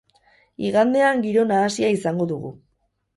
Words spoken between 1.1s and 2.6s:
giro nahasia izango dugu.